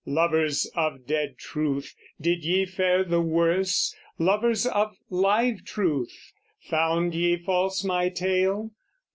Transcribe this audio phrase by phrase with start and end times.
[0.07, 3.95] Lovers of dead truth, did ye fare the worse?
[4.17, 8.71] Lovers of live truth, found ye false my tale?